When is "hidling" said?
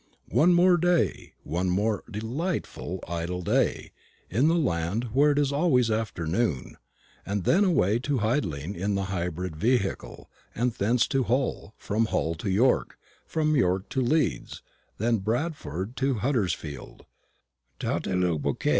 8.17-8.73